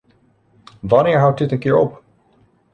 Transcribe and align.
Wanneer 0.81 1.19
houdt 1.19 1.37
dit 1.37 1.51
een 1.51 1.59
keer 1.59 1.77
op? 1.77 2.03